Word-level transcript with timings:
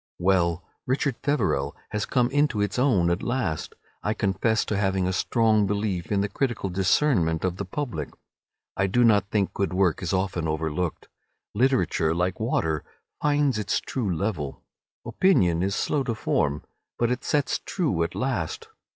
Well, 0.17 0.63
"Richard 0.87 1.15
Feverel" 1.21 1.75
has 1.89 2.07
come 2.07 2.31
into 2.31 2.59
its 2.59 2.79
own 2.79 3.11
at 3.11 3.21
last. 3.21 3.75
I 4.01 4.15
confess 4.15 4.65
to 4.65 4.75
having 4.75 5.07
a 5.07 5.13
strong 5.13 5.67
belief 5.67 6.11
in 6.11 6.21
the 6.21 6.27
critical 6.27 6.71
discernment 6.71 7.43
of 7.45 7.57
the 7.57 7.65
public. 7.65 8.09
I 8.75 8.87
do 8.87 9.03
not 9.03 9.29
think 9.29 9.53
good 9.53 9.73
work 9.75 10.01
is 10.01 10.11
often 10.11 10.47
overlooked. 10.47 11.07
Literature, 11.53 12.15
like 12.15 12.39
water, 12.39 12.83
finds 13.21 13.59
its 13.59 13.79
true 13.79 14.11
level. 14.11 14.63
Opinion 15.05 15.61
is 15.61 15.75
slow 15.75 16.01
to 16.05 16.15
form, 16.15 16.63
but 16.97 17.11
it 17.11 17.23
sets 17.23 17.59
true 17.63 18.01
at 18.01 18.15
last. 18.15 18.69